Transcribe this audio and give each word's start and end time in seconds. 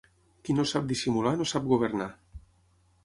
Qui 0.47 0.53
no 0.59 0.63
sap 0.71 0.87
dissimular 0.93 1.35
no 1.41 1.47
sap 1.53 1.71
governar. 1.75 2.09